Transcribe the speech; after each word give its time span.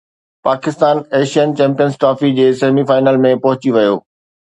Pakistan 0.47 1.01
Asian 1.17 1.53
champions 1.59 1.99
trophy 2.05 2.31
جي 2.39 2.47
semi 2.63 2.87
final 2.93 3.21
۾ 3.27 3.35
پهچي 3.45 3.75
ويو 3.77 3.93